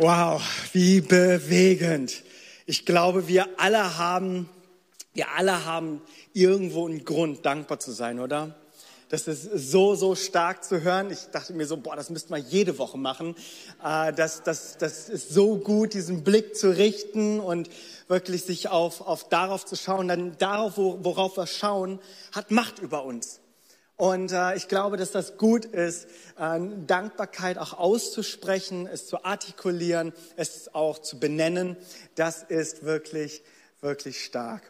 [0.00, 0.40] Wow,
[0.74, 2.22] wie bewegend.
[2.66, 4.48] Ich glaube, wir alle haben,
[5.12, 6.00] wir alle haben
[6.32, 8.54] irgendwo einen Grund, dankbar zu sein, oder?
[9.08, 11.10] Das ist so, so stark zu hören.
[11.10, 13.34] Ich dachte mir so, boah, das müsste man jede Woche machen.
[13.82, 17.68] Äh, das, das, das ist so gut, diesen Blick zu richten und
[18.06, 20.06] wirklich sich auf, auf darauf zu schauen.
[20.06, 21.98] Dann darauf, worauf wir schauen,
[22.30, 23.40] hat Macht über uns.
[23.98, 26.06] Und äh, ich glaube, dass das gut ist,
[26.38, 31.76] äh, Dankbarkeit auch auszusprechen, es zu artikulieren, es auch zu benennen.
[32.14, 33.42] Das ist wirklich,
[33.80, 34.62] wirklich stark.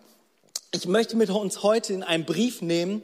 [0.70, 3.02] Ich möchte mit uns heute in einen Brief nehmen,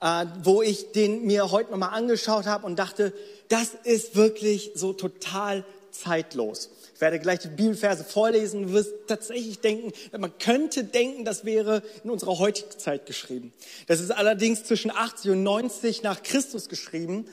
[0.00, 3.12] äh, wo ich den mir heute nochmal angeschaut habe und dachte,
[3.48, 6.70] das ist wirklich so total zeitlos.
[6.94, 8.64] Ich werde gleich die Bibelverse vorlesen.
[8.64, 13.52] Du wirst tatsächlich denken, man könnte denken, das wäre in unserer heutigen Zeit geschrieben.
[13.86, 17.26] Das ist allerdings zwischen 80 und 90 nach Christus geschrieben.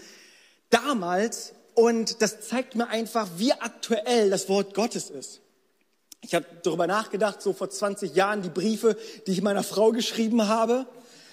[0.70, 1.54] Damals.
[1.74, 5.40] Und das zeigt mir einfach, wie aktuell das Wort Gottes ist.
[6.22, 10.48] Ich habe darüber nachgedacht, so vor 20 Jahren die Briefe, die ich meiner Frau geschrieben
[10.48, 10.86] habe.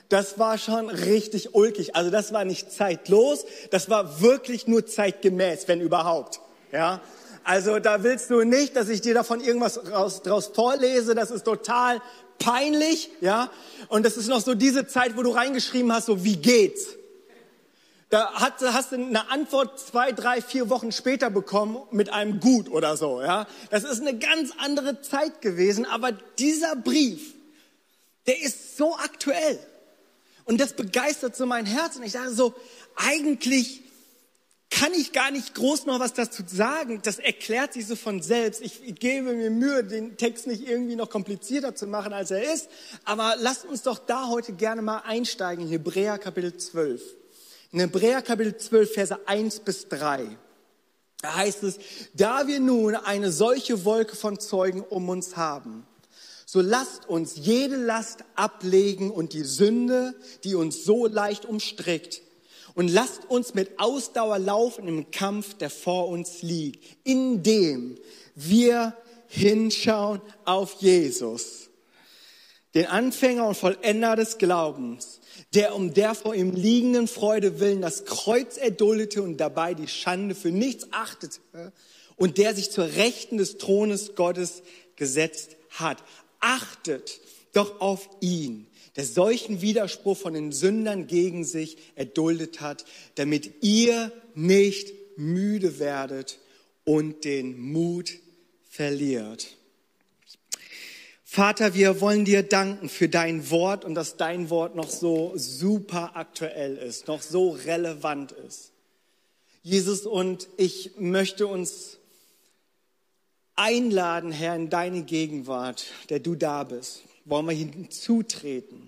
[0.09, 1.95] Das war schon richtig ulkig.
[1.95, 6.41] Also das war nicht zeitlos, das war wirklich nur zeitgemäß, wenn überhaupt.
[6.73, 7.03] Ja,
[7.49, 11.15] also da willst du nicht, dass ich dir davon irgendwas raus, draus vorlese.
[11.15, 12.03] Das ist total
[12.39, 13.51] peinlich, ja.
[13.89, 16.89] Und das ist noch so diese Zeit, wo du reingeschrieben hast, so wie geht's?
[18.11, 22.69] Da hast, hast du eine Antwort zwei, drei, vier Wochen später bekommen mit einem Gut
[22.69, 23.47] oder so, ja.
[23.71, 27.33] Das ist eine ganz andere Zeit gewesen, aber dieser Brief,
[28.27, 29.59] der ist so aktuell.
[30.45, 31.97] Und das begeistert so mein Herz.
[31.97, 32.55] Und ich dachte so,
[32.95, 33.88] eigentlich
[34.71, 37.01] kann ich gar nicht groß noch was dazu sagen.
[37.03, 38.61] Das erklärt sich so von selbst.
[38.61, 42.69] Ich, gebe mir Mühe, den Text nicht irgendwie noch komplizierter zu machen, als er ist.
[43.05, 47.01] Aber lasst uns doch da heute gerne mal einsteigen in Hebräer Kapitel 12.
[47.73, 50.37] In Hebräer Kapitel 12, Verse 1 bis 3.
[51.23, 51.79] Da heißt es,
[52.15, 55.87] da wir nun eine solche Wolke von Zeugen um uns haben,
[56.47, 60.15] so lasst uns jede Last ablegen und die Sünde,
[60.45, 62.23] die uns so leicht umstrickt,
[62.79, 67.99] und lasst uns mit Ausdauer laufen im Kampf, der vor uns liegt, indem
[68.37, 68.97] wir
[69.27, 71.71] hinschauen auf Jesus,
[72.75, 75.19] den Anfänger und Vollender des Glaubens,
[75.55, 80.37] der um der vor ihm liegenden Freude willen das Kreuz erduldete und dabei die Schande
[80.37, 81.41] für nichts achtete
[82.15, 84.63] und der sich zur Rechten des Thrones Gottes
[84.95, 85.99] gesetzt hat.
[86.39, 87.21] Achtet
[87.55, 88.68] doch auf ihn,
[88.99, 96.41] der solchen Widerspruch von den Sündern gegen sich erduldet hat, damit ihr nicht müde werdet
[96.83, 98.15] und den Mut
[98.69, 99.57] verliert.
[101.23, 106.17] Vater, wir wollen dir danken für dein Wort und dass dein Wort noch so super
[106.17, 108.73] aktuell ist, noch so relevant ist.
[109.63, 111.99] Jesus, und ich möchte uns
[113.55, 118.88] einladen, Herr, in deine Gegenwart, der du da bist wollen wir hinzutreten.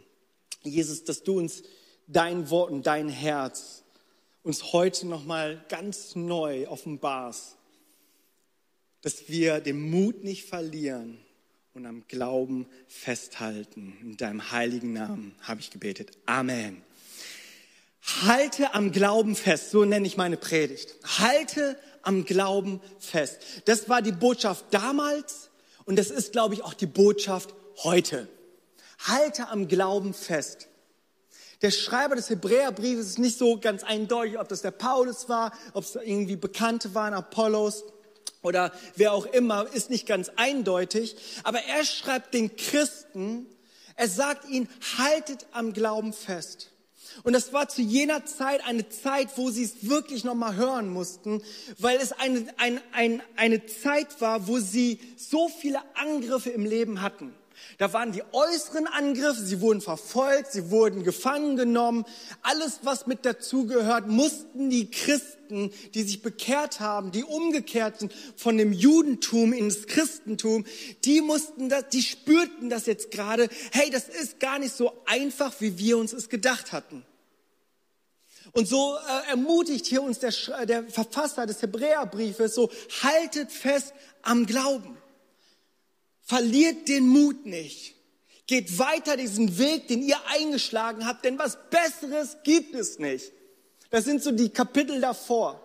[0.63, 1.63] Jesus, dass du uns
[2.07, 3.85] dein Wort und dein Herz
[4.43, 7.57] uns heute nochmal ganz neu offenbarst,
[9.03, 11.19] dass wir den Mut nicht verlieren
[11.75, 13.97] und am Glauben festhalten.
[14.03, 16.13] In deinem heiligen Namen habe ich gebetet.
[16.27, 16.83] Amen.
[18.23, 20.95] Halte am Glauben fest, so nenne ich meine Predigt.
[21.19, 23.39] Halte am Glauben fest.
[23.67, 25.51] Das war die Botschaft damals
[25.85, 28.29] und das ist, glaube ich, auch die Botschaft heute.
[29.07, 30.69] Halte am Glauben fest.
[31.63, 35.85] Der Schreiber des Hebräerbriefes ist nicht so ganz eindeutig, ob das der Paulus war, ob
[35.85, 37.85] es irgendwie Bekannte waren, Apollos
[38.43, 41.17] oder wer auch immer, ist nicht ganz eindeutig.
[41.43, 43.47] Aber er schreibt den Christen,
[43.97, 46.71] er sagt ihnen, haltet am Glauben fest.
[47.23, 51.43] Und das war zu jener Zeit eine Zeit, wo sie es wirklich nochmal hören mussten,
[51.79, 57.03] weil es eine, eine, eine, eine Zeit war, wo sie so viele Angriffe im Leben
[57.03, 57.35] hatten.
[57.79, 62.05] Da waren die äußeren Angriffe, sie wurden verfolgt, sie wurden gefangen genommen.
[62.43, 68.57] Alles, was mit dazugehört, mussten die Christen, die sich bekehrt haben, die umgekehrt sind von
[68.57, 70.65] dem Judentum ins Christentum,
[71.05, 73.49] die mussten das, die spürten das jetzt gerade.
[73.73, 77.05] Hey, das ist gar nicht so einfach, wie wir uns es gedacht hatten.
[78.53, 80.33] Und so äh, ermutigt hier uns der,
[80.67, 82.71] der Verfasser des Hebräerbriefes so,
[83.03, 84.97] haltet fest am Glauben.
[86.31, 87.97] Verliert den Mut nicht.
[88.47, 93.33] Geht weiter diesen Weg, den ihr eingeschlagen habt, denn was Besseres gibt es nicht.
[93.91, 95.61] Das sind so die Kapitel davor,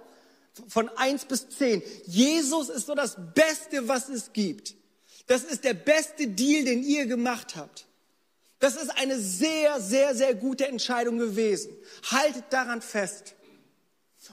[0.67, 1.83] von eins bis zehn.
[2.07, 4.73] Jesus ist so das Beste, was es gibt.
[5.27, 7.85] Das ist der beste Deal, den ihr gemacht habt.
[8.57, 11.77] Das ist eine sehr, sehr, sehr gute Entscheidung gewesen.
[12.09, 13.35] Haltet daran fest.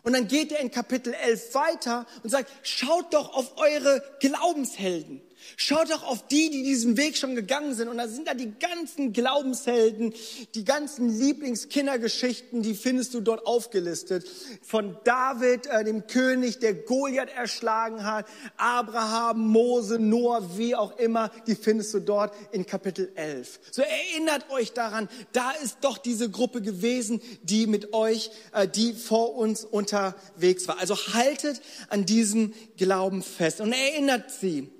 [0.03, 5.21] Und dann geht er in Kapitel 11 weiter und sagt, schaut doch auf eure Glaubenshelden.
[5.57, 7.89] Schaut doch auf die, die diesen Weg schon gegangen sind.
[7.89, 10.15] Und da sind da die ganzen Glaubenshelden,
[10.55, 14.27] die ganzen Lieblingskindergeschichten, die findest du dort aufgelistet.
[14.63, 21.31] Von David, äh, dem König, der Goliath erschlagen hat, Abraham, Mose, Noah, wie auch immer,
[21.47, 23.61] die findest du dort in Kapitel 11.
[23.71, 28.93] So erinnert euch daran, da ist doch diese Gruppe gewesen, die mit euch, äh, die
[28.93, 30.79] vor uns unterwegs war.
[30.79, 34.72] Also haltet an diesem Glauben fest und erinnert sie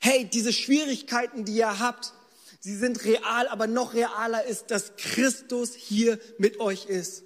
[0.00, 2.12] hey, diese Schwierigkeiten, die ihr habt,
[2.60, 7.24] sie sind real, aber noch realer ist, dass Christus hier mit euch ist.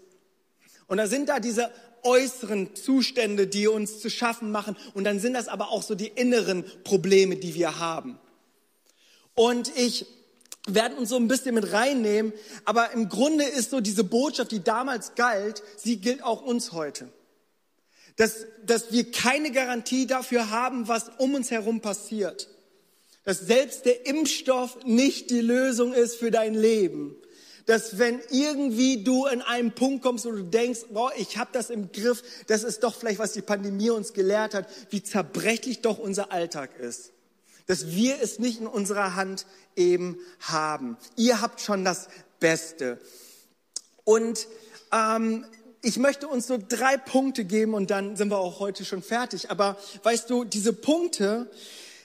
[0.86, 1.70] Und da sind da diese
[2.02, 4.76] äußeren Zustände, die uns zu schaffen machen.
[4.94, 8.18] Und dann sind das aber auch so die inneren Probleme, die wir haben.
[9.34, 10.06] Und ich
[10.66, 12.32] werde uns so ein bisschen mit reinnehmen.
[12.64, 17.12] Aber im Grunde ist so diese Botschaft, die damals galt, sie gilt auch uns heute.
[18.16, 22.48] Dass, dass wir keine Garantie dafür haben, was um uns herum passiert
[23.24, 27.16] dass selbst der Impfstoff nicht die Lösung ist für dein Leben.
[27.66, 31.70] Dass wenn irgendwie du in einen Punkt kommst, wo du denkst, boah, ich habe das
[31.70, 35.98] im Griff, das ist doch vielleicht, was die Pandemie uns gelehrt hat, wie zerbrechlich doch
[35.98, 37.12] unser Alltag ist.
[37.66, 39.46] Dass wir es nicht in unserer Hand
[39.76, 40.96] eben haben.
[41.16, 42.08] Ihr habt schon das
[42.40, 42.98] Beste.
[44.02, 44.48] Und
[44.92, 45.46] ähm,
[45.82, 49.50] ich möchte uns so drei Punkte geben und dann sind wir auch heute schon fertig.
[49.50, 51.48] Aber weißt du, diese Punkte,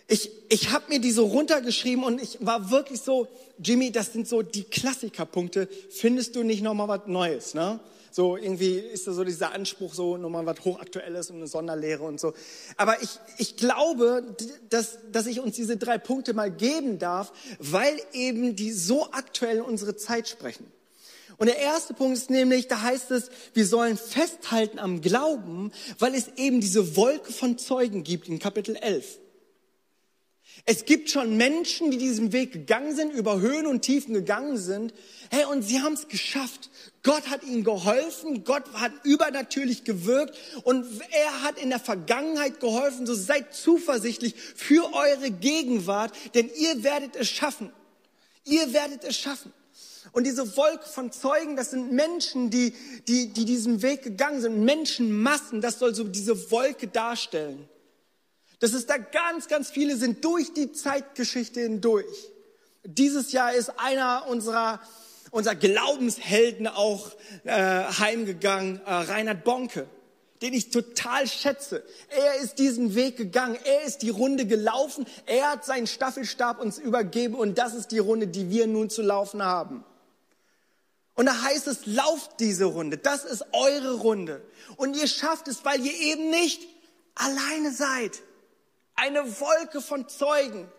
[0.07, 3.27] ich, ich habe mir die so runtergeschrieben und ich war wirklich so,
[3.59, 5.67] Jimmy, das sind so die Klassikerpunkte.
[5.89, 7.53] Findest du nicht nochmal was Neues?
[7.53, 7.79] Ne?
[8.09, 12.21] So irgendwie ist da so dieser Anspruch, so nochmal was Hochaktuelles und eine Sonderlehre und
[12.21, 12.33] so.
[12.77, 14.23] Aber ich, ich glaube,
[14.69, 19.59] dass, dass ich uns diese drei Punkte mal geben darf, weil eben die so aktuell
[19.59, 20.65] unsere Zeit sprechen.
[21.37, 26.15] Und der erste Punkt ist nämlich, da heißt es, wir sollen festhalten am Glauben, weil
[26.15, 29.19] es eben diese Wolke von Zeugen gibt in Kapitel 11.
[30.69, 34.93] Es gibt schon Menschen, die diesen Weg gegangen sind, über Höhen und Tiefen gegangen sind.
[35.31, 36.69] Hey, und sie haben es geschafft.
[37.03, 38.43] Gott hat ihnen geholfen.
[38.43, 40.37] Gott hat übernatürlich gewirkt.
[40.63, 43.05] Und er hat in der Vergangenheit geholfen.
[43.05, 47.71] So seid zuversichtlich für eure Gegenwart, denn ihr werdet es schaffen.
[48.43, 49.53] Ihr werdet es schaffen.
[50.11, 52.73] Und diese Wolke von Zeugen, das sind Menschen, die,
[53.07, 54.65] die, die diesen Weg gegangen sind.
[54.65, 57.69] Menschenmassen, das soll so diese Wolke darstellen
[58.59, 62.31] dass es da ganz, ganz viele sind durch die Zeitgeschichte hindurch.
[62.83, 64.79] Dieses Jahr ist einer unserer,
[65.31, 67.11] unserer Glaubenshelden auch
[67.43, 69.87] äh, heimgegangen, äh, Reinhard Bonke,
[70.41, 71.83] den ich total schätze.
[72.09, 76.77] Er ist diesen Weg gegangen, er ist die Runde gelaufen, er hat seinen Staffelstab uns
[76.77, 79.83] übergeben und das ist die Runde, die wir nun zu laufen haben.
[81.13, 84.41] Und da heißt es, lauft diese Runde, das ist eure Runde.
[84.77, 86.61] Und ihr schafft es, weil ihr eben nicht
[87.15, 88.21] alleine seid
[88.97, 90.69] eine Wolke von Zeugen.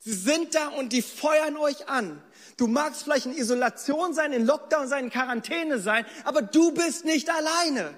[0.00, 2.22] Sie sind da und die feuern euch an.
[2.56, 7.04] Du magst vielleicht in Isolation sein, in Lockdown sein, in Quarantäne sein, aber du bist
[7.04, 7.94] nicht alleine.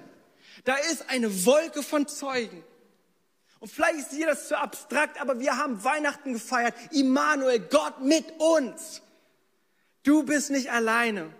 [0.65, 2.63] Da ist eine Wolke von Zeugen.
[3.59, 6.75] Und vielleicht ist dir das zu abstrakt, aber wir haben Weihnachten gefeiert.
[6.91, 9.01] Immanuel, Gott mit uns.
[10.03, 11.31] Du bist nicht alleine.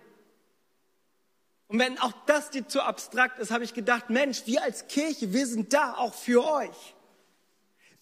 [1.68, 5.34] Und wenn auch das dir zu abstrakt ist, habe ich gedacht, Mensch, wir als Kirche,
[5.34, 6.96] wir sind da auch für euch.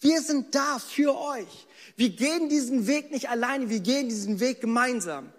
[0.00, 1.66] Wir sind da für euch.
[1.96, 5.30] Wir gehen diesen Weg nicht alleine, wir gehen diesen Weg gemeinsam.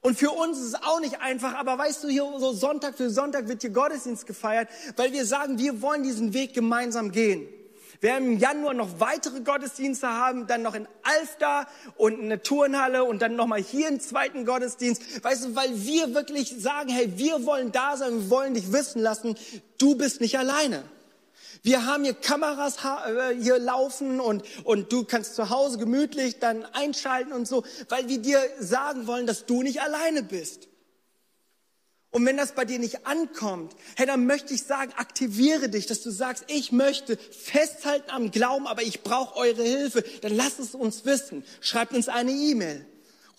[0.00, 3.08] Und für uns ist es auch nicht einfach, aber weißt du, hier so Sonntag für
[3.08, 7.46] Sonntag wird hier Gottesdienst gefeiert, weil wir sagen, wir wollen diesen Weg gemeinsam gehen.
[8.00, 13.04] Wir werden im Januar noch weitere Gottesdienste haben, dann noch in Alfda und eine Turnhalle
[13.04, 15.22] und dann nochmal hier einen zweiten Gottesdienst.
[15.22, 19.00] Weißt du, weil wir wirklich sagen, hey, wir wollen da sein, wir wollen dich wissen
[19.00, 19.36] lassen,
[19.78, 20.82] du bist nicht alleine.
[21.62, 26.64] Wir haben hier Kameras äh, hier laufen und, und du kannst zu Hause gemütlich dann
[26.64, 30.68] einschalten und so, weil wir dir sagen wollen, dass du nicht alleine bist.
[32.10, 36.02] Und wenn das bei dir nicht ankommt, hey, dann möchte ich sagen, aktiviere dich, dass
[36.02, 40.04] du sagst, ich möchte festhalten am Glauben, aber ich brauche eure Hilfe.
[40.20, 41.42] Dann lasst es uns wissen.
[41.60, 42.84] Schreibt uns eine E-Mail.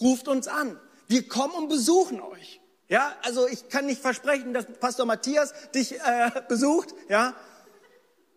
[0.02, 0.80] Ruft uns an.
[1.08, 2.62] Wir kommen und besuchen euch.
[2.90, 7.36] Ja, also ich kann nicht versprechen, dass Pastor Matthias dich äh, besucht, ja,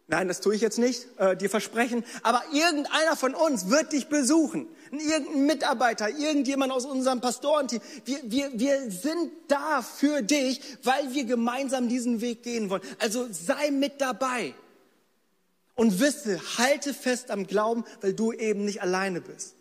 [0.08, 2.04] Nein, das tue ich jetzt nicht, äh, dir versprechen.
[2.22, 4.68] Aber irgendeiner von uns wird dich besuchen.
[4.92, 7.80] Irgendein Mitarbeiter, irgendjemand aus unserem Pastorenteam.
[8.04, 12.82] Wir, wir, wir sind da für dich, weil wir gemeinsam diesen Weg gehen wollen.
[13.00, 14.54] Also sei mit dabei.
[15.74, 19.56] Und wisse, halte fest am Glauben, weil du eben nicht alleine bist.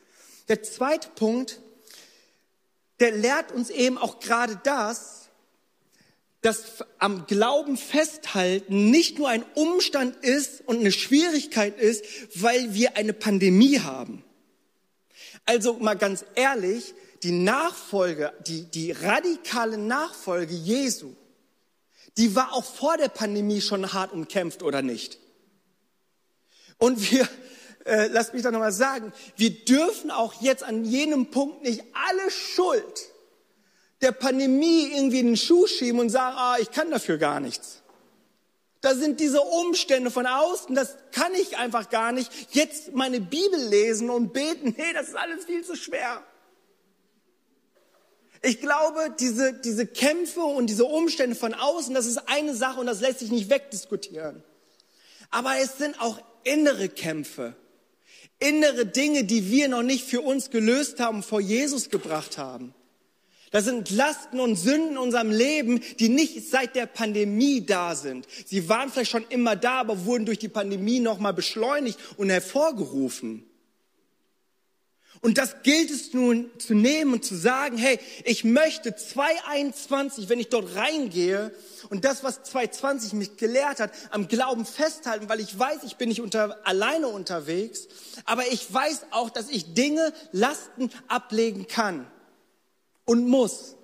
[0.48, 1.60] Der zweite Punkt,
[3.00, 5.25] der lehrt uns eben auch gerade das,
[6.46, 12.98] dass am Glauben festhalten nicht nur ein Umstand ist und eine Schwierigkeit ist, weil wir
[12.98, 14.24] eine Pandemie haben.
[15.46, 21.16] Also mal ganz ehrlich, die Nachfolge, die, die radikale Nachfolge Jesu,
[22.18, 25.18] die war auch vor der Pandemie schon hart umkämpft oder nicht?
[26.78, 27.28] Und wir,
[27.86, 32.30] äh, lasst mich da nochmal sagen, wir dürfen auch jetzt an jenem Punkt nicht alle
[32.30, 33.10] Schuld
[34.02, 37.82] der Pandemie irgendwie in den Schuh schieben und sagen, ah, ich kann dafür gar nichts.
[38.82, 42.32] Da sind diese Umstände von außen, das kann ich einfach gar nicht.
[42.52, 46.24] Jetzt meine Bibel lesen und beten, nee, das ist alles viel zu schwer.
[48.44, 52.86] Ich glaube, diese, diese Kämpfe und diese Umstände von außen, das ist eine Sache und
[52.86, 54.44] das lässt sich nicht wegdiskutieren.
[55.32, 57.56] Aber es sind auch innere Kämpfe,
[58.38, 62.76] innere Dinge, die wir noch nicht für uns gelöst haben, vor Jesus gebracht haben.
[63.56, 68.28] Das sind Lasten und Sünden in unserem Leben, die nicht seit der Pandemie da sind.
[68.46, 73.46] Sie waren vielleicht schon immer da, aber wurden durch die Pandemie nochmal beschleunigt und hervorgerufen.
[75.22, 80.40] Und das gilt es nun zu nehmen und zu sagen, hey, ich möchte 221, wenn
[80.40, 81.56] ich dort reingehe
[81.90, 86.10] und das, was 220 mich gelehrt hat, am Glauben festhalten, weil ich weiß, ich bin
[86.10, 87.88] nicht unter, alleine unterwegs,
[88.26, 92.06] aber ich weiß auch, dass ich Dinge, Lasten ablegen kann
[93.06, 93.76] und muss.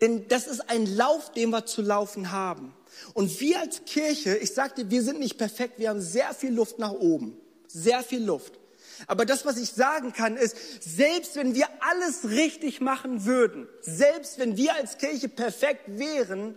[0.00, 2.74] Denn das ist ein Lauf, den wir zu laufen haben.
[3.12, 6.78] Und wir als Kirche, ich sagte, wir sind nicht perfekt, wir haben sehr viel Luft
[6.78, 7.36] nach oben.
[7.68, 8.58] Sehr viel Luft.
[9.06, 14.38] Aber das, was ich sagen kann, ist, selbst wenn wir alles richtig machen würden, selbst
[14.38, 16.56] wenn wir als Kirche perfekt wären,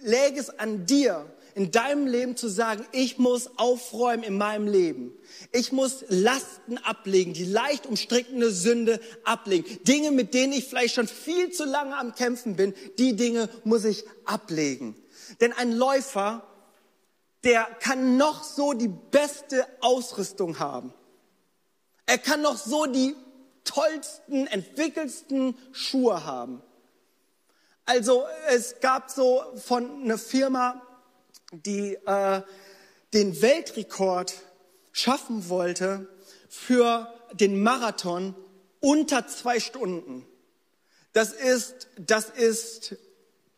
[0.00, 5.12] läge es an dir, in deinem Leben zu sagen, ich muss aufräumen in meinem Leben.
[5.52, 9.82] Ich muss Lasten ablegen, die leicht umstrickende Sünde ablegen.
[9.84, 13.84] Dinge, mit denen ich vielleicht schon viel zu lange am Kämpfen bin, die Dinge muss
[13.84, 14.96] ich ablegen.
[15.40, 16.46] Denn ein Läufer,
[17.44, 20.92] der kann noch so die beste Ausrüstung haben.
[22.06, 23.14] Er kann noch so die
[23.64, 26.62] tollsten, entwickelsten Schuhe haben.
[27.86, 30.80] Also es gab so von einer Firma,
[31.62, 32.42] die äh,
[33.12, 34.34] den Weltrekord
[34.92, 36.08] schaffen wollte
[36.48, 38.34] für den Marathon
[38.80, 40.26] unter zwei Stunden.
[41.12, 42.96] Das ist, das ist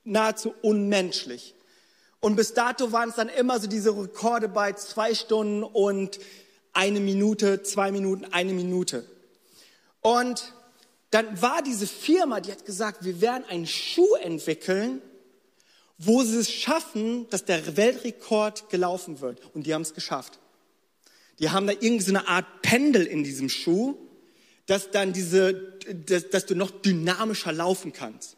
[0.04, 1.54] nahezu unmenschlich.
[2.20, 6.18] Und bis dato waren es dann immer so diese Rekorde bei zwei Stunden und
[6.72, 9.06] eine Minute, zwei Minuten, eine Minute.
[10.00, 10.52] Und
[11.10, 15.00] dann war diese Firma, die hat gesagt, wir werden einen Schuh entwickeln,
[15.98, 19.40] wo sie es schaffen, dass der Weltrekord gelaufen wird.
[19.54, 20.38] Und die haben es geschafft.
[21.38, 23.96] Die haben da irgendwie so eine Art Pendel in diesem Schuh,
[24.66, 28.36] dass dann diese, dass, dass du noch dynamischer laufen kannst.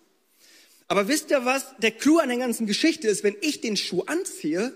[0.88, 1.66] Aber wisst ihr was?
[1.78, 4.72] Der Clou an der ganzen Geschichte ist, wenn ich den Schuh anziehe,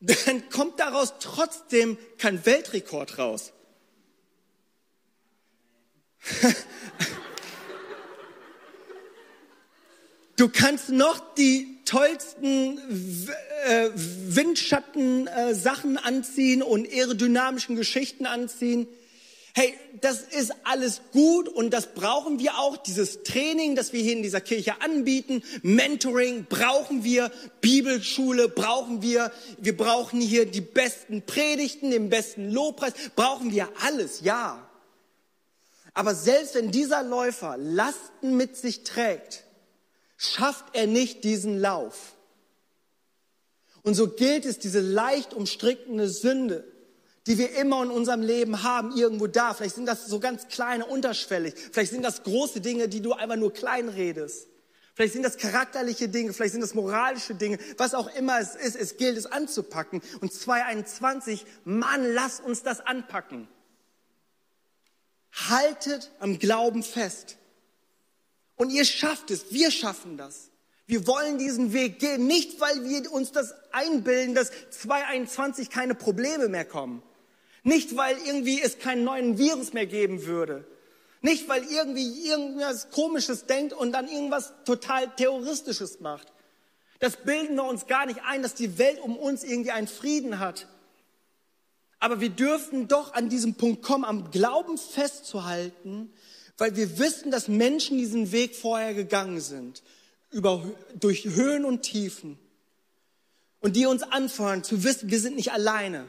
[0.00, 3.52] dann kommt daraus trotzdem kein Weltrekord raus.
[10.40, 12.80] Du kannst noch die tollsten
[13.66, 18.88] äh, Windschatten-Sachen äh, anziehen und aerodynamischen Geschichten anziehen.
[19.54, 24.14] Hey, das ist alles gut und das brauchen wir auch, dieses Training, das wir hier
[24.14, 27.30] in dieser Kirche anbieten, Mentoring brauchen wir,
[27.60, 34.22] Bibelschule brauchen wir, wir brauchen hier die besten Predigten, den besten Lobpreis, brauchen wir alles,
[34.22, 34.66] ja.
[35.92, 39.44] Aber selbst wenn dieser Läufer Lasten mit sich trägt,
[40.20, 42.14] schafft er nicht diesen Lauf.
[43.82, 46.70] Und so gilt es, diese leicht umstrickende Sünde,
[47.26, 49.54] die wir immer in unserem Leben haben, irgendwo da.
[49.54, 51.54] Vielleicht sind das so ganz kleine, unterschwellig.
[51.72, 54.46] Vielleicht sind das große Dinge, die du einfach nur klein redest.
[54.94, 58.76] Vielleicht sind das charakterliche Dinge, vielleicht sind das moralische Dinge, was auch immer es ist,
[58.76, 60.02] es gilt es anzupacken.
[60.20, 63.48] Und 2021, Mann, lass uns das anpacken.
[65.32, 67.38] Haltet am Glauben fest.
[68.60, 70.50] Und ihr schafft es, wir schaffen das.
[70.86, 76.46] Wir wollen diesen Weg gehen, nicht weil wir uns das einbilden, dass 2021 keine Probleme
[76.46, 77.02] mehr kommen.
[77.62, 80.66] Nicht, weil irgendwie es keinen neuen Virus mehr geben würde.
[81.22, 86.30] Nicht, weil irgendwie irgendwas Komisches denkt und dann irgendwas total Terroristisches macht.
[86.98, 90.38] Das bilden wir uns gar nicht ein, dass die Welt um uns irgendwie einen Frieden
[90.38, 90.68] hat.
[91.98, 96.12] Aber wir dürfen doch an diesem Punkt kommen, am Glauben festzuhalten,
[96.60, 99.82] weil wir wissen, dass Menschen diesen Weg vorher gegangen sind,
[100.30, 100.62] über,
[100.94, 102.38] durch Höhen und Tiefen.
[103.60, 106.06] Und die uns anfordern zu wissen, wir sind nicht alleine.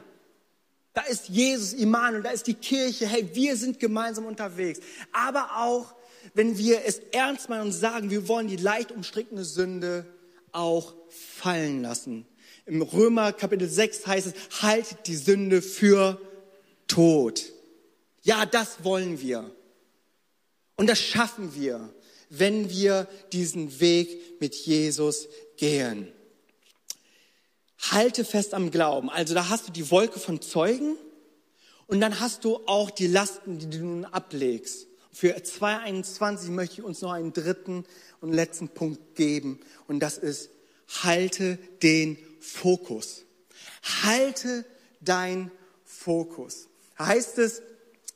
[0.92, 3.06] Da ist Jesus, Immanuel, da ist die Kirche.
[3.06, 4.80] Hey, wir sind gemeinsam unterwegs.
[5.10, 5.94] Aber auch,
[6.34, 10.06] wenn wir es ernst meinen und sagen, wir wollen die leicht umstrickende Sünde
[10.52, 12.26] auch fallen lassen.
[12.66, 16.20] Im Römer Kapitel 6 heißt es, haltet die Sünde für
[16.88, 17.42] tot.
[18.20, 19.50] Ja, das wollen wir.
[20.82, 21.94] Und das schaffen wir,
[22.28, 26.10] wenn wir diesen Weg mit Jesus gehen.
[27.92, 29.08] Halte fest am Glauben.
[29.08, 30.96] Also da hast du die Wolke von Zeugen
[31.86, 34.88] und dann hast du auch die Lasten, die du nun ablegst.
[35.12, 37.84] Für 2021 möchte ich uns noch einen dritten
[38.20, 40.50] und letzten Punkt geben und das ist,
[41.04, 43.22] halte den Fokus.
[44.02, 44.64] Halte
[45.00, 45.52] dein
[45.84, 46.66] Fokus.
[46.98, 47.62] Heißt es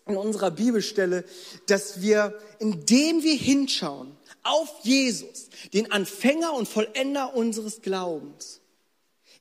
[0.07, 1.25] in unserer Bibelstelle,
[1.67, 8.61] dass wir, indem wir hinschauen auf Jesus, den Anfänger und Vollender unseres Glaubens,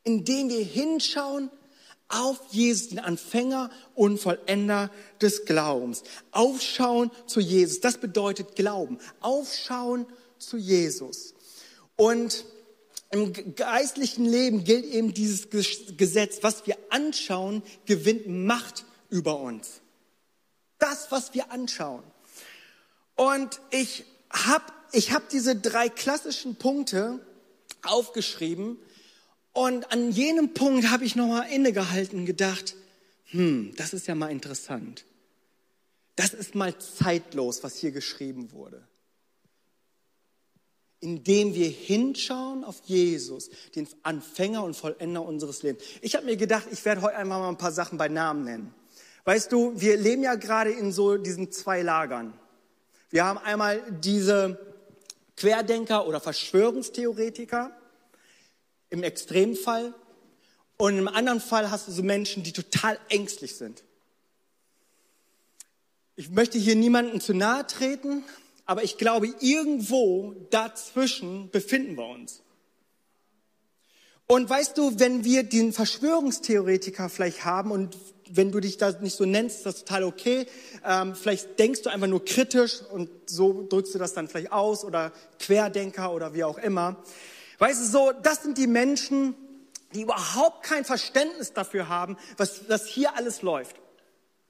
[0.04, 1.52] indem wir hinschauen
[2.08, 4.92] auf Jesus, den Anfänger und Vollender
[5.22, 6.04] des Glaubens.
[6.32, 9.00] Aufschauen zu Jesus, das bedeutet Glauben.
[9.22, 10.06] Aufschauen
[10.38, 11.34] zu Jesus.
[11.96, 12.46] Und
[13.12, 19.82] im geistlichen Leben gilt eben dieses Gesetz, was wir anschauen, gewinnt Macht über uns.
[20.86, 22.04] Das, was wir anschauen.
[23.16, 27.20] Und ich habe ich hab diese drei klassischen Punkte
[27.82, 28.78] aufgeschrieben
[29.52, 32.76] und an jenem Punkt habe ich nochmal innegehalten und gedacht,
[33.32, 35.06] hm, das ist ja mal interessant.
[36.16, 38.88] Das ist mal zeitlos, was hier geschrieben wurde
[41.06, 45.84] indem wir hinschauen auf Jesus, den Anfänger und Vollender unseres Lebens.
[46.02, 48.74] Ich habe mir gedacht, ich werde heute einfach mal ein paar Sachen bei Namen nennen.
[49.26, 52.34] Weißt du, wir leben ja gerade in so diesen zwei Lagern.
[53.10, 54.60] Wir haben einmal diese
[55.36, 57.76] Querdenker oder Verschwörungstheoretiker
[58.92, 59.96] im Extremfall
[60.78, 63.84] und im anderen Fall hast du so Menschen, die total ängstlich sind.
[66.16, 68.24] Ich möchte hier niemanden zu nahe treten,
[68.66, 72.42] aber ich glaube, irgendwo dazwischen befinden wir uns.
[74.28, 77.98] Und weißt du, wenn wir den Verschwörungstheoretiker vielleicht haben und
[78.30, 80.48] wenn du dich da nicht so nennst, ist das total okay.
[80.86, 84.84] Ähm, vielleicht denkst du einfach nur kritisch und so drückst du das dann vielleicht aus
[84.84, 86.98] oder Querdenker oder wie auch immer.
[87.60, 89.36] Weißt du, so, das sind die Menschen,
[89.94, 93.78] die überhaupt kein Verständnis dafür haben, was, was hier alles läuft.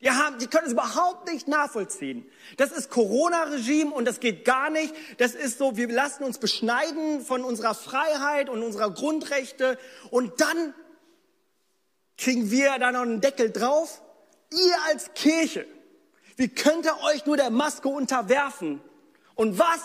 [0.02, 2.26] Die, haben, die können es überhaupt nicht nachvollziehen.
[2.58, 4.94] Das ist Corona-Regime und das geht gar nicht.
[5.18, 9.78] Das ist so, wir lassen uns beschneiden von unserer Freiheit und unserer Grundrechte
[10.12, 10.74] und dann
[12.18, 14.02] kriegen wir da noch einen Deckel drauf.
[14.52, 15.66] Ihr als Kirche,
[16.38, 18.82] wie könnt ihr euch nur der Maske unterwerfen?
[19.36, 19.82] Und was?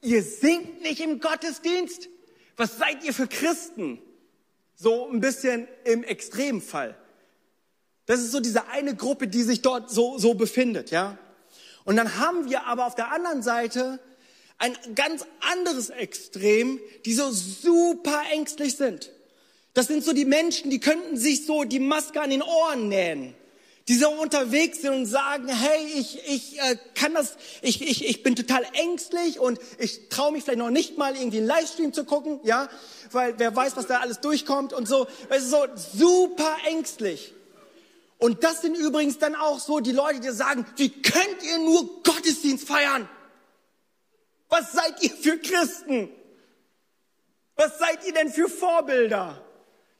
[0.00, 2.08] Ihr singt nicht im Gottesdienst?
[2.56, 3.98] Was seid ihr für Christen?
[4.74, 6.96] So ein bisschen im Extremfall.
[8.06, 11.16] Das ist so diese eine Gruppe, die sich dort so, so befindet, ja.
[11.84, 13.98] Und dann haben wir aber auf der anderen Seite
[14.58, 19.10] ein ganz anderes Extrem, die so super ängstlich sind.
[19.74, 23.34] Das sind so die Menschen, die könnten sich so die Maske an den Ohren nähen.
[23.88, 28.22] Die so unterwegs sind und sagen, hey, ich, ich äh, kann das, ich, ich, ich
[28.22, 32.04] bin total ängstlich und ich traue mich vielleicht noch nicht mal irgendwie einen Livestream zu
[32.04, 32.70] gucken, ja,
[33.10, 35.06] weil wer weiß, was da alles durchkommt und so.
[35.28, 37.34] Es ist so super ängstlich.
[38.16, 42.02] Und das sind übrigens dann auch so die Leute, die sagen, wie könnt ihr nur
[42.04, 43.06] Gottesdienst feiern?
[44.48, 46.08] Was seid ihr für Christen?
[47.56, 49.43] Was seid ihr denn für Vorbilder?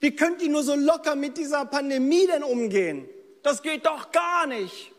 [0.05, 3.09] Wie könnt ihr nur so locker mit dieser Pandemie denn umgehen?
[3.43, 4.93] Das geht doch gar nicht.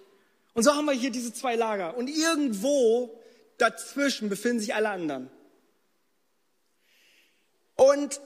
[0.55, 1.95] Und so haben wir hier diese zwei Lager.
[1.95, 3.21] Und irgendwo
[3.59, 5.29] dazwischen befinden sich alle anderen.
[7.75, 8.19] Und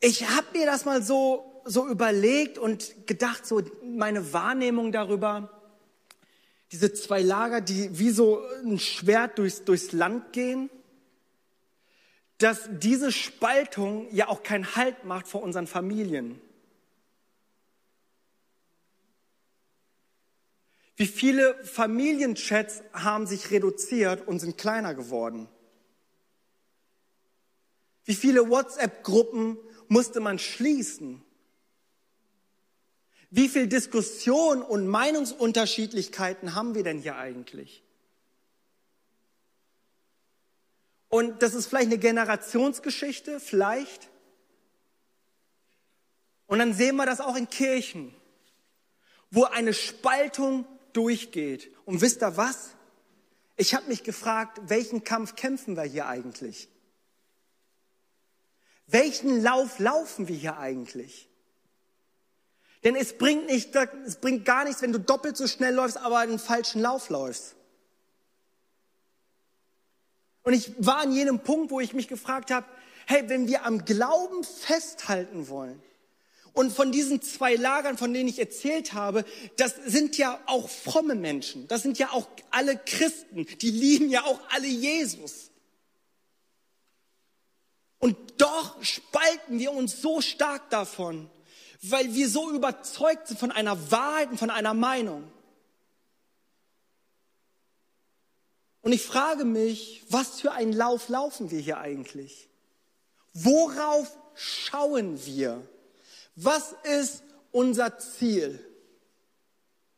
[0.00, 5.62] ich habe mir das mal so so überlegt und gedacht, so meine Wahrnehmung darüber,
[6.72, 10.70] diese zwei Lager, die wie so ein Schwert durchs, durchs Land gehen,
[12.40, 16.40] dass diese Spaltung ja auch keinen Halt macht vor unseren Familien.
[20.96, 25.48] Wie viele Familienchats haben sich reduziert und sind kleiner geworden?
[28.04, 31.22] Wie viele WhatsApp-Gruppen musste man schließen?
[33.28, 37.82] Wie viel Diskussion und Meinungsunterschiedlichkeiten haben wir denn hier eigentlich?
[41.10, 44.08] Und das ist vielleicht eine Generationsgeschichte, vielleicht.
[46.46, 48.14] Und dann sehen wir das auch in Kirchen,
[49.30, 51.70] wo eine Spaltung durchgeht.
[51.84, 52.70] Und wisst ihr was?
[53.56, 56.68] Ich habe mich gefragt, welchen Kampf kämpfen wir hier eigentlich?
[58.86, 61.28] Welchen Lauf laufen wir hier eigentlich?
[62.84, 63.74] Denn es bringt, nicht,
[64.06, 67.56] es bringt gar nichts, wenn du doppelt so schnell läufst, aber einen falschen Lauf läufst.
[70.42, 72.66] Und ich war an jenem Punkt, wo ich mich gefragt habe,
[73.06, 75.82] hey, wenn wir am Glauben festhalten wollen,
[76.52, 79.24] und von diesen zwei Lagern, von denen ich erzählt habe,
[79.56, 81.68] das sind ja auch fromme Menschen.
[81.68, 83.46] Das sind ja auch alle Christen.
[83.60, 85.50] Die lieben ja auch alle Jesus.
[87.98, 91.30] Und doch spalten wir uns so stark davon,
[91.82, 95.30] weil wir so überzeugt sind von einer Wahrheit und von einer Meinung.
[98.82, 102.48] Und ich frage mich, was für einen Lauf laufen wir hier eigentlich?
[103.34, 105.66] Worauf schauen wir?
[106.34, 108.64] Was ist unser Ziel?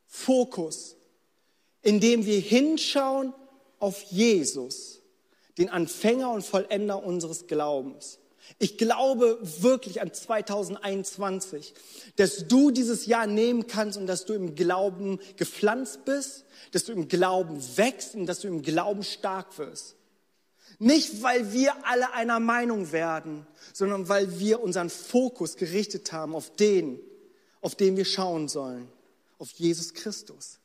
[0.06, 0.96] Fokus,
[1.80, 3.32] indem wir hinschauen
[3.78, 5.00] auf Jesus,
[5.58, 8.18] den Anfänger und Vollender unseres Glaubens.
[8.58, 11.74] Ich glaube wirklich an 2021,
[12.16, 16.92] dass du dieses Jahr nehmen kannst und dass du im Glauben gepflanzt bist, dass du
[16.92, 19.96] im Glauben wächst und dass du im Glauben stark wirst.
[20.78, 26.54] Nicht, weil wir alle einer Meinung werden, sondern weil wir unseren Fokus gerichtet haben auf
[26.56, 26.98] den,
[27.60, 28.88] auf den wir schauen sollen,
[29.38, 30.58] auf Jesus Christus.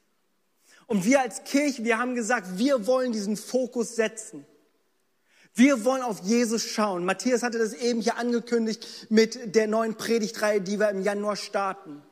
[0.88, 4.46] Und wir als Kirche, wir haben gesagt, wir wollen diesen Fokus setzen.
[5.58, 7.04] Wir wollen auf Jesus schauen.
[7.04, 12.04] Matthias hatte das eben hier angekündigt mit der neuen Predigtreihe, die wir im Januar starten.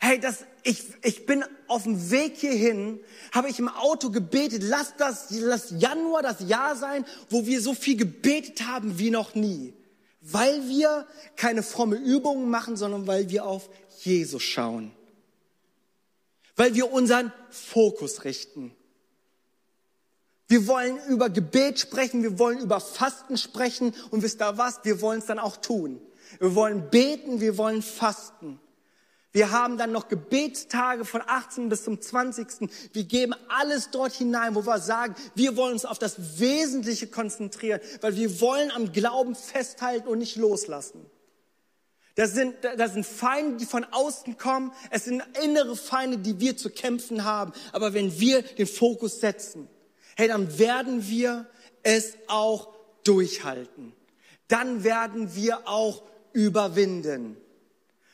[0.00, 2.98] Hey, das, ich, ich bin auf dem Weg hierhin,
[3.30, 7.72] habe ich im Auto gebetet, lass das, lass Januar das Jahr sein, wo wir so
[7.72, 9.74] viel gebetet haben wie noch nie.
[10.20, 14.90] Weil wir keine fromme Übungen machen, sondern weil wir auf Jesus schauen.
[16.56, 18.74] Weil wir unseren Fokus richten.
[20.52, 25.00] Wir wollen über Gebet sprechen, wir wollen über Fasten sprechen und wisst ihr was, wir
[25.00, 25.98] wollen es dann auch tun.
[26.40, 28.60] Wir wollen beten, wir wollen fasten.
[29.32, 32.68] Wir haben dann noch Gebetstage von 18 bis zum 20.
[32.92, 37.80] Wir geben alles dort hinein, wo wir sagen, wir wollen uns auf das Wesentliche konzentrieren,
[38.02, 41.06] weil wir wollen am Glauben festhalten und nicht loslassen.
[42.14, 44.70] Das sind, das sind Feinde, die von außen kommen.
[44.90, 47.54] Es sind innere Feinde, die wir zu kämpfen haben.
[47.72, 49.70] Aber wenn wir den Fokus setzen,
[50.16, 51.46] hey, dann werden wir
[51.82, 52.72] es auch
[53.04, 53.92] durchhalten.
[54.48, 57.36] Dann werden wir auch überwinden.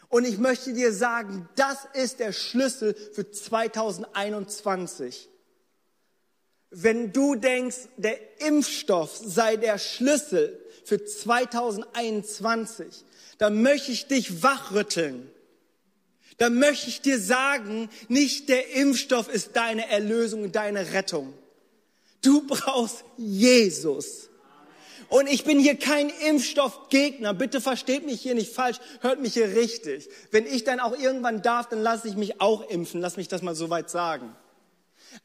[0.08, 5.28] Und ich möchte dir sagen, das ist der Schlüssel für 2021.
[6.70, 13.04] Wenn du denkst, der Impfstoff sei der Schlüssel für 2021,
[13.38, 15.30] dann möchte ich dich wachrütteln.
[16.38, 21.34] Dann möchte ich dir sagen, nicht der Impfstoff ist deine Erlösung deine Rettung.
[22.22, 24.28] Du brauchst Jesus.
[25.08, 27.32] Und ich bin hier kein Impfstoffgegner.
[27.32, 30.08] Bitte versteht mich hier nicht falsch, hört mich hier richtig.
[30.30, 33.00] Wenn ich dann auch irgendwann darf, dann lasse ich mich auch impfen.
[33.00, 34.36] Lass mich das mal so weit sagen.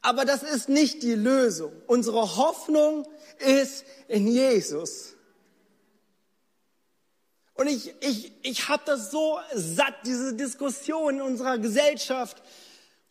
[0.00, 1.72] Aber das ist nicht die Lösung.
[1.86, 3.06] Unsere Hoffnung
[3.38, 5.14] ist in Jesus.
[7.54, 12.42] Und ich, ich, ich habe das so satt, diese Diskussion in unserer Gesellschaft,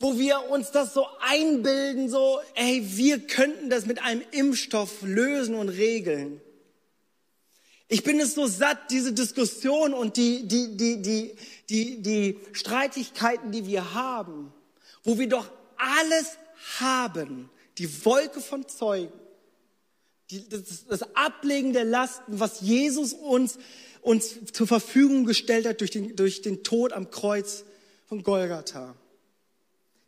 [0.04, 5.56] wo wir uns das so einbilden, so, ey, wir könnten das mit einem Impfstoff lösen
[5.56, 6.42] und regeln.
[7.88, 11.36] Ich bin es so satt, diese Diskussion und die, die, die, die,
[11.70, 14.52] die, die Streitigkeiten, die wir haben,
[15.06, 16.38] wo wir doch alles
[16.82, 19.13] haben, die Wolke von Zeugen,
[20.32, 23.58] die, das, das Ablegen der Lasten, was Jesus uns,
[24.02, 27.63] uns zur Verfügung gestellt hat durch den, durch den Tod am Kreuz
[28.06, 28.98] von Golgatha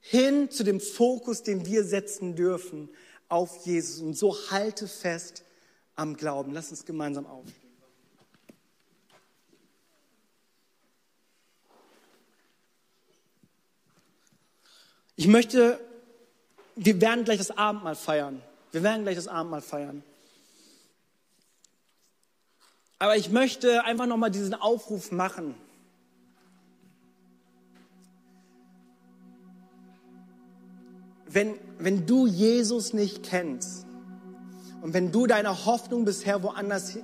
[0.08, 2.89] hin zu dem Fokus, den wir setzen dürfen
[3.28, 4.02] auf Jesus.
[4.02, 5.44] Und so halte fest
[5.96, 6.54] am Glauben.
[6.54, 7.56] Lass uns gemeinsam aufstehen.
[15.15, 15.80] Ich möchte,
[16.76, 18.44] wir werden gleich das Abendmahl feiern.
[18.72, 20.04] Wir werden gleich das Abendmahl feiern.
[23.00, 25.56] Aber ich möchte einfach nochmal diesen Aufruf machen.
[31.36, 33.86] Wenn, wenn du Jesus nicht kennst
[34.82, 36.98] und wenn du deine Hoffnung bisher woanders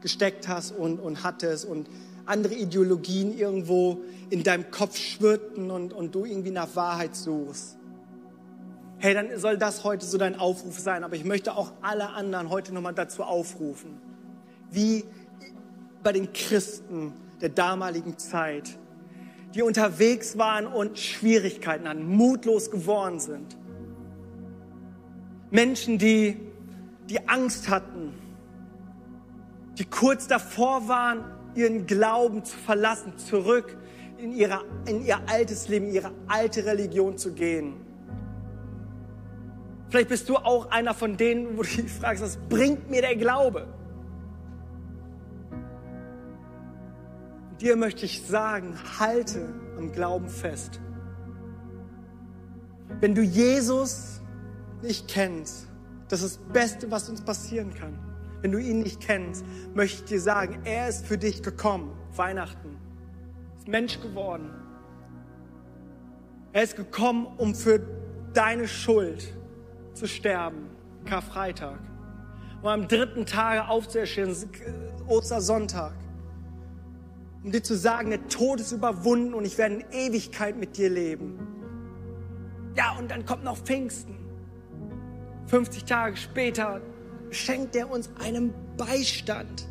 [0.00, 1.86] gesteckt hast und, und hattest und
[2.24, 4.00] andere Ideologien irgendwo
[4.30, 7.76] in deinem Kopf schwirrten und, und du irgendwie nach Wahrheit suchst,
[8.96, 11.04] hey, dann soll das heute so dein Aufruf sein.
[11.04, 14.00] Aber ich möchte auch alle anderen heute nochmal dazu aufrufen,
[14.70, 15.04] wie
[16.02, 18.78] bei den Christen der damaligen Zeit,
[19.54, 23.56] die unterwegs waren und Schwierigkeiten hatten, mutlos geworden sind.
[25.50, 26.36] Menschen, die,
[27.08, 28.12] die Angst hatten,
[29.78, 33.76] die kurz davor waren, ihren Glauben zu verlassen, zurück
[34.18, 37.74] in, ihre, in ihr altes Leben, ihre alte Religion zu gehen.
[39.90, 43.16] Vielleicht bist du auch einer von denen, wo du dich fragst, was bringt mir der
[43.16, 43.66] Glaube?
[47.60, 50.80] Dir möchte ich sagen, halte am Glauben fest.
[53.00, 54.20] Wenn du Jesus
[54.82, 55.68] nicht kennst,
[56.08, 57.98] das ist das Beste, was uns passieren kann.
[58.40, 59.44] Wenn du ihn nicht kennst,
[59.74, 62.78] möchte ich dir sagen, er ist für dich gekommen, Weihnachten,
[63.56, 64.50] ist Mensch geworden.
[66.52, 67.80] Er ist gekommen, um für
[68.32, 69.34] deine Schuld
[69.94, 70.70] zu sterben,
[71.04, 71.80] Karfreitag.
[72.62, 74.34] Um am dritten Tage aufzuerstehen,
[75.08, 75.92] Ostersonntag
[77.48, 80.90] um dir zu sagen, der Tod ist überwunden und ich werde in Ewigkeit mit dir
[80.90, 81.38] leben.
[82.76, 84.14] Ja, und dann kommt noch Pfingsten.
[85.46, 86.82] 50 Tage später
[87.30, 89.66] schenkt er uns einen Beistand,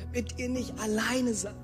[0.00, 1.54] damit ihr nicht alleine seid.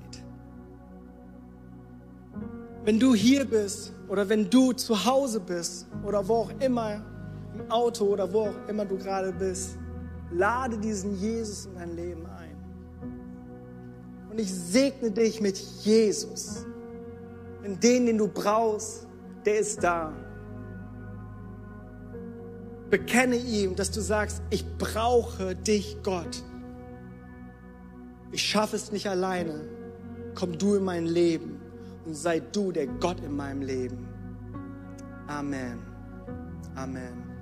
[2.85, 7.03] Wenn du hier bist oder wenn du zu Hause bist oder wo auch immer,
[7.53, 9.77] im Auto oder wo auch immer du gerade bist,
[10.31, 12.34] lade diesen Jesus in dein Leben ein.
[14.35, 16.65] Und ich segne dich mit Jesus.
[17.63, 19.07] Denn den, den du brauchst,
[19.45, 20.11] der ist da.
[22.89, 26.43] Bekenne ihm, dass du sagst, ich brauche dich, Gott.
[28.33, 29.69] Ich schaffe es nicht alleine.
[30.33, 31.61] Komm du in mein Leben
[32.05, 34.05] und sei du der Gott in meinem Leben.
[35.27, 35.79] Amen.
[36.75, 37.24] Amen.